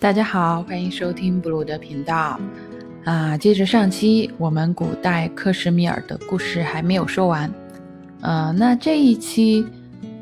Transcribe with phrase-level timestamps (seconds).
[0.00, 2.38] 大家好，欢迎收听布鲁的频道。
[3.02, 7.52] 啊，接着上期我们古代克什米尔的故事还没有说完。
[8.20, 9.66] 呃，那这一期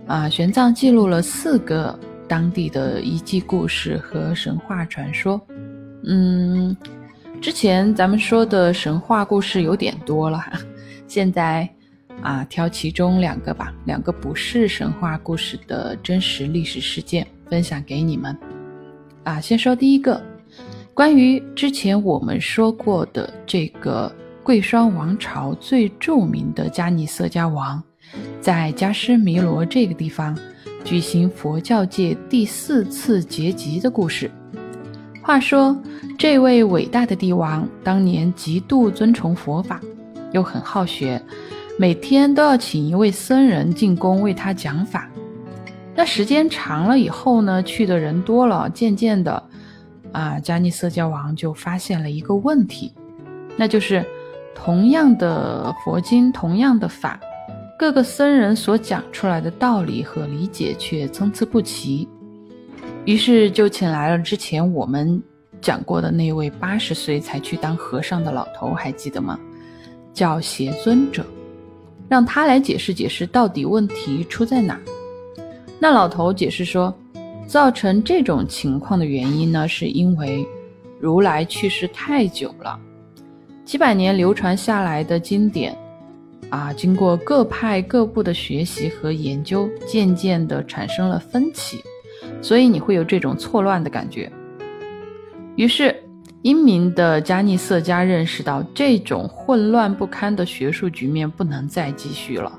[0.07, 1.97] 啊，玄奘记录了四个
[2.27, 5.39] 当地的遗迹故事和神话传说。
[6.05, 6.75] 嗯，
[7.43, 10.43] 之前咱们说的神话故事有点多了，
[11.07, 11.69] 现在
[12.23, 18.35] 啊，挑其中两个吧，两个不是神话故事的真实历史事件分享给你们。
[19.27, 20.23] 啊，先说第一个，
[20.95, 24.11] 关于之前我们说过的这个
[24.45, 27.83] 贵霜王朝最著名的迦尼色迦王，
[28.41, 30.39] 在加湿弥罗这个地方
[30.85, 34.31] 举行佛教界第四次结集的故事。
[35.21, 35.77] 话说，
[36.17, 39.81] 这位伟大的帝王当年极度尊崇佛法，
[40.31, 41.21] 又很好学，
[41.77, 45.11] 每天都要请一位僧人进宫为他讲法。
[45.97, 49.43] 那时间长了以后呢，去的人多了，渐渐的，
[50.13, 52.93] 啊，迦尼色迦王就发现了一个问题，
[53.57, 54.05] 那就是
[54.55, 57.19] 同样的佛经，同样的法，
[57.79, 62.07] 各个僧人所讲出来的道理和理解却参差不齐。
[63.07, 65.23] 于是就请来了之前我们
[65.63, 69.41] 讲过的那位八十岁才去当和尚的老头，还记得吗？
[70.13, 71.25] 叫邪尊者，
[72.07, 74.81] 让他来解释解释，到底问题出在哪儿。
[75.79, 76.93] 那老头解释说，
[77.47, 80.47] 造成这种情况的原因呢，是因为
[80.99, 82.79] 如来去世太久了，
[83.65, 85.77] 几百年流传下来的经典，
[86.49, 91.83] 啊，经过各派各部的学习和研究，渐渐的产生了分歧，
[92.41, 94.33] 所以你会有这种错乱的感觉。
[95.57, 95.95] 于是，
[96.43, 102.59] 英明的迦尼色迦认识到这种混乱不堪的学术局面不能再继续了。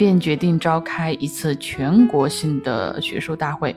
[0.00, 3.76] 便决定召开一次全国性的学术大会，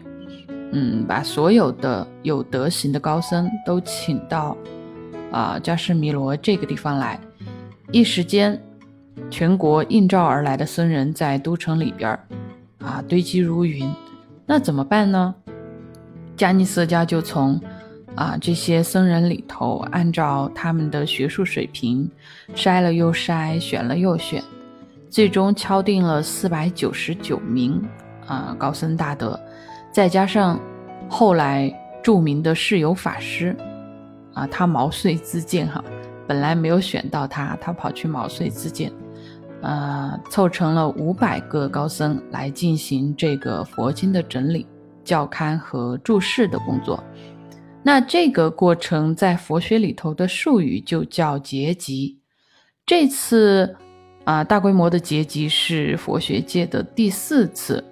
[0.72, 4.56] 嗯，把所有的有德行的高僧都请到
[5.34, 7.20] 啊迦湿弥罗这个地方来。
[7.92, 8.58] 一时间，
[9.30, 12.18] 全国应召而来的僧人在都城里边
[12.80, 13.94] 啊堆积如云。
[14.46, 15.36] 那怎么办呢？
[16.38, 17.60] 迦尼色迦就从
[18.16, 22.10] 啊这些僧人里头，按照他们的学术水平
[22.56, 24.42] 筛了又筛，选了又选。
[25.14, 27.80] 最终敲定了四百九十九名
[28.26, 29.40] 啊高僧大德，
[29.92, 30.60] 再加上
[31.08, 33.56] 后来著名的释友法师
[34.34, 35.84] 啊，他毛遂自荐哈，
[36.28, 38.92] 本来没有选到他，他跑去毛遂自荐，
[39.62, 44.66] 呃，凑成了五百个高僧来进行这个佛经的整理、
[45.06, 47.04] 校刊和注释的工作。
[47.84, 52.18] 那这个过程在佛学里头的术语就叫结集。
[52.84, 53.76] 这次。
[54.24, 57.84] 啊，大规模的结集是佛学界的第四次，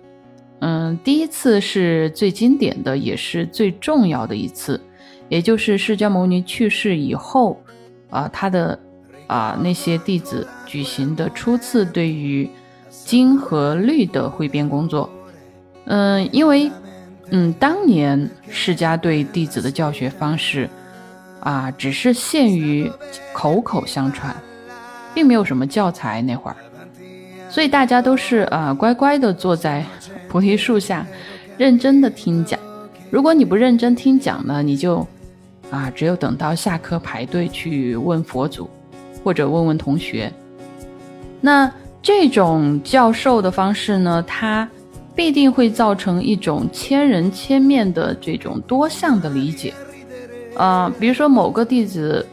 [0.60, 4.80] 嗯，第一次是最经典的，也是最重要的一次，
[5.28, 7.62] 也就是释迦牟尼去世以后，
[8.10, 8.80] 啊，他的
[9.28, 12.50] 啊那些弟子举行的初次对于
[12.90, 15.10] 经和律的汇编工作，
[15.86, 16.72] 嗯，因为
[17.32, 20.70] 嗯，当年释迦对弟子的教学方式，
[21.42, 22.90] 啊，只是限于
[23.34, 24.34] 口口相传。
[25.14, 26.56] 并没有什么教材那会儿，
[27.50, 29.86] 所以大家都是啊乖乖的坐在
[30.30, 31.06] 菩提树下，
[31.58, 32.60] 认真的听讲。
[33.10, 35.06] 如果你不认真听讲呢，你就
[35.70, 38.70] 啊只有等到下课排队去问佛祖，
[39.24, 40.32] 或者问问同学。
[41.42, 41.70] 那
[42.02, 44.70] 这种教授的方式呢，它
[45.14, 49.74] 必定会造成一种千人千面的这种多项的理解。
[50.56, 52.26] 啊，比如说某个弟子。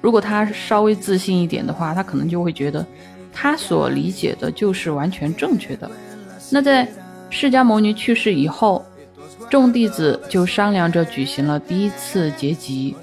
[0.00, 2.84] 如果他稍微自信一点的话，他可能就会觉得
[3.32, 5.90] 他所理解的就是完全正确的。
[6.50, 6.88] 那在
[7.28, 8.84] 释迦牟尼去世以后，
[9.48, 12.96] 众弟子就商量着举行了第一次结集，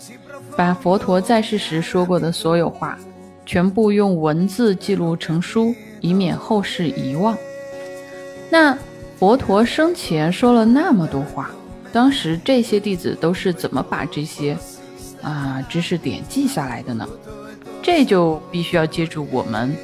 [0.56, 2.98] 把佛陀在世时说过的所有话，
[3.46, 7.38] 全部用文字记录成书，以免后世遗忘。
[8.50, 8.78] 那
[9.18, 11.52] 佛陀生前说了那么多话，
[11.92, 14.58] 当时这些弟子都是怎么把这些？
[15.28, 17.06] 啊，知识点记下来的呢，
[17.82, 19.76] 这就必须要借助我们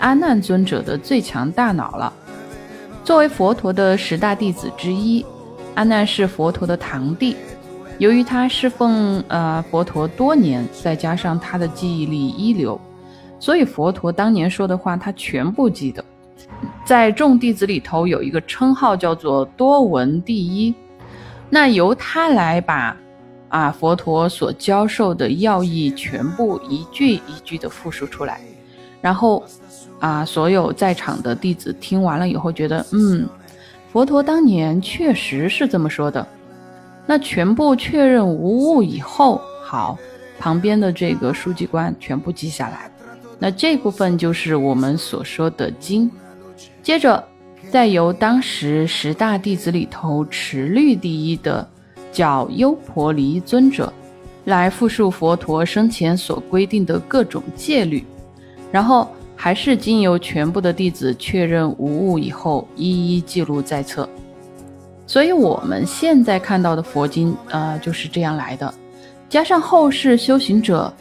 [0.00, 2.12] 阿难尊者的最强大脑了。
[3.02, 5.24] 作为佛陀的十大弟子之一，
[5.76, 7.34] 阿难是佛陀的堂弟。
[7.96, 12.78] 由于他侍奉呃佛陀多年，再加上他的记忆力一流，
[13.40, 16.04] 所以佛陀当年说的话他全部记得。
[16.84, 20.74] 在众弟子里头有一个称号叫做多闻第一，
[21.48, 22.94] 那由他来把。
[23.52, 28.40] 啊，佛陀所教授的要义全部一句一句的复述出来，
[29.02, 29.44] 然后，
[30.00, 33.28] 啊，所有在场的弟子听完了以后，觉得，嗯，
[33.92, 36.26] 佛陀当年确实是这么说的，
[37.04, 39.98] 那全部确认无误以后，好，
[40.38, 42.90] 旁边的这个书记官全部记下来。
[43.38, 46.10] 那这部分就是我们所说的经。
[46.82, 47.22] 接着，
[47.70, 51.68] 再由当时十大弟子里头持律第一的，
[52.12, 53.92] 叫优婆离尊者，
[54.44, 58.04] 来复述佛陀生前所规定的各种戒律，
[58.70, 64.08] 然后还是经由全部的弟子确认无误以后，一一记录在册。
[65.06, 68.72] 所以，我们现在看到的佛经，呃，就是这样来的。
[69.28, 70.92] 加上后世修行者，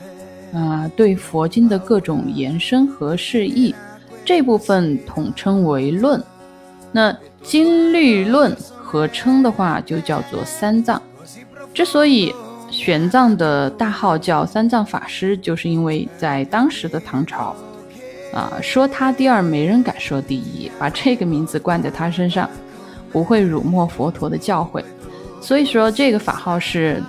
[0.53, 3.75] 啊，对佛经的各种延伸和释义，
[4.25, 6.21] 这部分统称为论。
[6.91, 8.55] 那经律论
[8.91, 11.01] 合称的话，就叫做三藏。
[11.73, 12.35] 之所以
[12.69, 17.55] 玄奘的大号叫三藏法师，就是因为在当时的唐朝，
[18.33, 22.49] 啊，说他第二，没人敢说第一，把这个名字冠在他身上。
[23.13, 24.81] 不会辱没佛陀的教诲，
[25.41, 27.03] 所以说这个法号是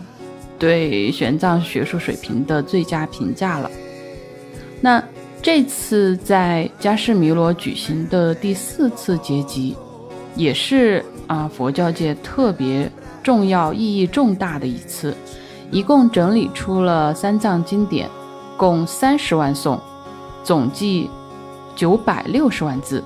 [0.58, 3.70] 对玄奘学术水平的最佳评价了。
[4.80, 5.00] 那
[5.40, 9.76] 这次在迦湿弥罗举行的第四次结集，
[10.34, 12.90] 也是啊佛教界特别
[13.22, 15.16] 重要、意义重大的一次，
[15.70, 18.06] 一共整理出了三藏经典，
[18.54, 19.80] 共三十万颂，
[20.44, 21.08] 总计
[21.74, 23.02] 九百六十万字。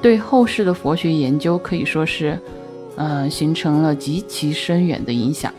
[0.00, 2.38] 对后世的佛学研究可以说是，
[2.94, 5.52] 呃，形成了极其深远的影响。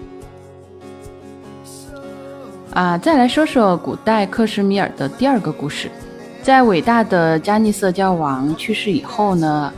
[2.72, 5.92] 啊，再来说说古代克什米尔的第二个故事，
[6.42, 9.74] 在伟大的迦尼色教王去世以后呢，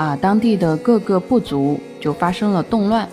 [0.00, 3.06] 啊，当地的各个部族就发生了动乱，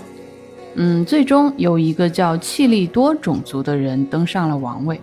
[0.76, 4.98] 嗯，最终有一个叫契利多种族的人登上了王位，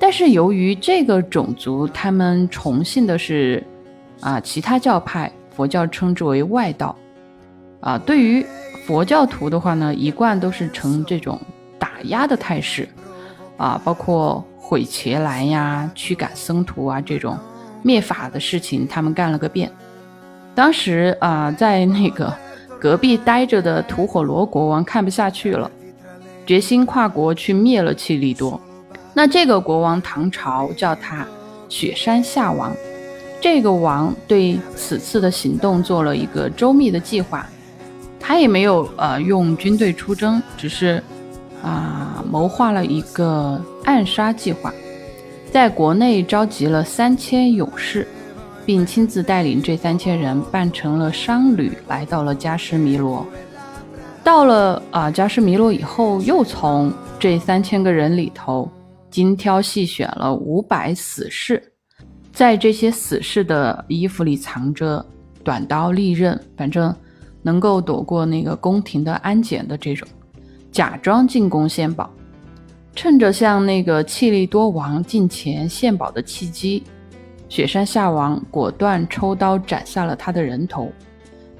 [0.00, 3.62] 但是由于这个种族他们崇信的是。
[4.20, 6.96] 啊，其他教派佛教称之为外道，
[7.80, 8.44] 啊，对于
[8.86, 11.38] 佛教徒的话呢，一贯都是呈这种
[11.78, 12.88] 打压的态势，
[13.58, 17.38] 啊，包括毁伽蓝呀、驱赶僧徒啊这种
[17.82, 19.70] 灭法的事情，他们干了个遍。
[20.56, 22.32] 当时啊，在那个
[22.80, 25.70] 隔壁待着的吐火罗国王看不下去了，
[26.46, 28.58] 决心跨国去灭了契利多。
[29.12, 31.26] 那这个国王唐朝叫他
[31.68, 32.74] 雪山下王。
[33.38, 37.46] 这个王对此次的行动做了一个周密的计划，
[38.18, 41.02] 他也没有呃用军队出征，只是
[41.62, 44.72] 啊谋划了一个暗杀计划，
[45.52, 48.08] 在国内召集了三千勇士，
[48.66, 53.24] 并亲自带领这三千人扮成了商旅，来到了加什弥罗。
[54.24, 58.68] 到了啊加什弥罗以后，又从这三千个人里头
[59.08, 61.62] 精挑细选了五百死士。
[62.32, 65.02] 在这些死士的衣服里藏着
[65.44, 66.94] 短刀利刃，反正
[67.42, 70.06] 能够躲过那个宫廷的安检的这种，
[70.72, 72.10] 假装进宫献宝，
[72.96, 76.82] 趁着向那个契利多王进前献宝的契机，
[77.48, 80.90] 雪山下王果断抽刀斩下了他的人头，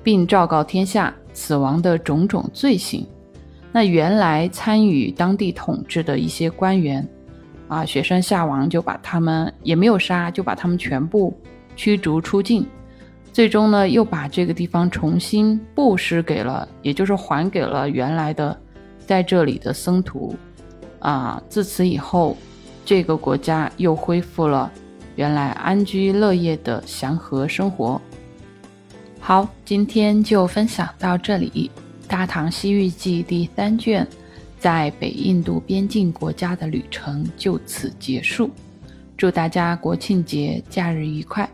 [0.02, 3.06] 并昭告天下此王的种种罪行。
[3.72, 7.06] 那原来参与当地统治的一些官员。
[7.68, 11.36] 啊，雪山下王就把他们也没有杀，就把他们全部
[11.74, 12.64] 驱逐出境。
[13.32, 18.56] 最终呢，又把这个地方重新布施给了，也就是还给了原来的
[19.04, 20.34] 在这里的僧徒。
[21.00, 22.36] 啊，自此以后，
[22.84, 24.70] 这个国家又恢复了
[25.16, 28.00] 原来安居乐业的祥和生活。
[29.18, 31.70] 好，今天就分享到这里，
[32.08, 34.06] 《大唐西域记》第三卷。
[34.58, 38.50] 在北印度边境国家的旅程就此结束，
[39.16, 41.48] 祝大家国庆节假日愉快。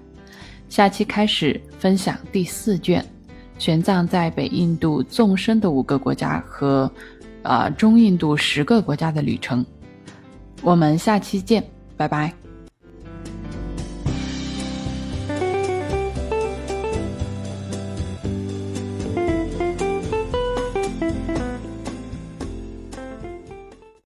[0.69, 3.04] 下期开始分享第四卷，
[3.59, 6.90] 玄奘在北印度纵深的五个国家和，
[7.42, 9.66] 呃中印度十个国家的旅程。
[10.62, 11.62] 我们下期见，
[11.97, 12.41] 拜拜。